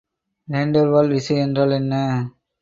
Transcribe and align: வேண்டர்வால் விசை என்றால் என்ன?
வேண்டர்வால் 0.47 1.07
விசை 1.07 1.37
என்றால் 1.37 1.71
என்ன? 1.71 1.93